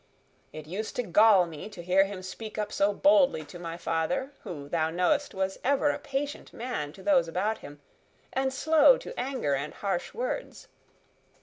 [0.51, 4.31] It used to gall me to hear him speak up so boldly to my father,
[4.41, 7.79] who, thou knowest, was ever a patient man to those about him,
[8.33, 10.67] and slow to anger and harsh words.